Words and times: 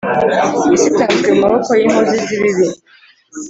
isi 0.75 0.87
itanzwe 0.91 1.27
mu 1.35 1.39
maboko 1.43 1.69
y’inkozi 1.79 2.15
z’ibibi, 2.25 2.67